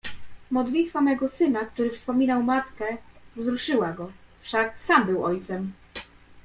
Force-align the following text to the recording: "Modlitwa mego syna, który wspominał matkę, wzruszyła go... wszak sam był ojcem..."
"Modlitwa 0.51 1.01
mego 1.01 1.29
syna, 1.29 1.65
który 1.65 1.89
wspominał 1.89 2.43
matkę, 2.43 2.97
wzruszyła 3.35 3.93
go... 3.93 4.11
wszak 4.41 4.73
sam 4.81 5.05
był 5.05 5.23
ojcem..." 5.23 5.71